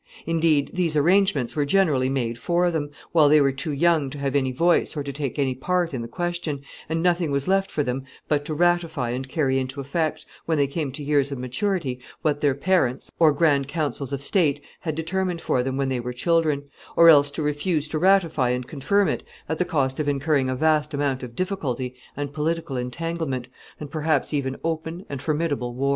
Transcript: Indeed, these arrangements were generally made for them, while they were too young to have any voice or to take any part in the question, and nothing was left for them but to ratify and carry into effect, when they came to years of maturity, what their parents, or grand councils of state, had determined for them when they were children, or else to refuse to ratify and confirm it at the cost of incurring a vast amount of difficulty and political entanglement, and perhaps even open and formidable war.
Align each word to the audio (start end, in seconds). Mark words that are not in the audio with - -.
Indeed, 0.25 0.71
these 0.73 0.97
arrangements 0.97 1.55
were 1.55 1.63
generally 1.63 2.09
made 2.09 2.39
for 2.39 2.71
them, 2.71 2.89
while 3.11 3.29
they 3.29 3.39
were 3.39 3.51
too 3.51 3.71
young 3.71 4.09
to 4.09 4.17
have 4.17 4.35
any 4.35 4.51
voice 4.51 4.97
or 4.97 5.03
to 5.03 5.13
take 5.13 5.37
any 5.37 5.53
part 5.53 5.93
in 5.93 6.01
the 6.01 6.07
question, 6.07 6.61
and 6.89 7.03
nothing 7.03 7.29
was 7.29 7.47
left 7.47 7.69
for 7.69 7.83
them 7.83 8.05
but 8.27 8.43
to 8.45 8.55
ratify 8.55 9.11
and 9.11 9.29
carry 9.29 9.59
into 9.59 9.79
effect, 9.79 10.25
when 10.47 10.57
they 10.57 10.65
came 10.65 10.91
to 10.93 11.03
years 11.03 11.31
of 11.31 11.37
maturity, 11.37 11.99
what 12.23 12.41
their 12.41 12.55
parents, 12.55 13.11
or 13.19 13.31
grand 13.31 13.67
councils 13.67 14.11
of 14.11 14.23
state, 14.23 14.59
had 14.79 14.95
determined 14.95 15.39
for 15.39 15.61
them 15.61 15.77
when 15.77 15.89
they 15.89 15.99
were 15.99 16.13
children, 16.13 16.63
or 16.95 17.07
else 17.07 17.29
to 17.29 17.43
refuse 17.43 17.87
to 17.87 17.99
ratify 17.99 18.49
and 18.49 18.65
confirm 18.65 19.07
it 19.07 19.23
at 19.47 19.59
the 19.59 19.65
cost 19.65 19.99
of 19.99 20.07
incurring 20.09 20.49
a 20.49 20.55
vast 20.55 20.95
amount 20.95 21.21
of 21.21 21.35
difficulty 21.35 21.93
and 22.17 22.33
political 22.33 22.75
entanglement, 22.75 23.47
and 23.79 23.91
perhaps 23.91 24.33
even 24.33 24.57
open 24.63 25.05
and 25.09 25.21
formidable 25.21 25.75
war. 25.75 25.89